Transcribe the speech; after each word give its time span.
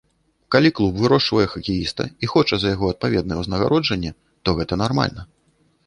Калі 0.53 0.69
клуб 0.79 0.93
вырошчвае 1.01 1.45
хакеіста 1.53 2.03
і 2.25 2.31
хоча 2.33 2.55
за 2.63 2.67
яго 2.75 2.85
адпаведнае 2.95 3.39
ўзнагароджанне, 3.45 4.11
то 4.43 4.49
гэта 4.61 4.73
нармальна. 4.85 5.21